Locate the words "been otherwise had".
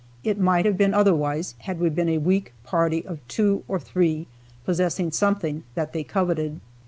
0.79-1.79